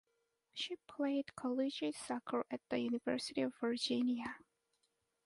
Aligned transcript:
She 0.55 0.77
played 0.87 1.35
collegiate 1.35 1.93
soccer 1.93 2.43
at 2.49 2.61
the 2.69 2.79
University 2.79 3.41
of 3.41 3.53
Virginia. 3.59 4.37